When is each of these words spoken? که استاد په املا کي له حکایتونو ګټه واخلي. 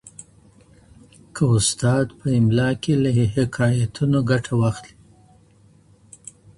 که 1.35 1.43
استاد 1.57 2.07
په 2.19 2.27
املا 2.37 2.69
کي 2.83 2.93
له 3.03 3.09
حکایتونو 3.35 4.19
ګټه 4.31 4.53
واخلي. 4.61 4.93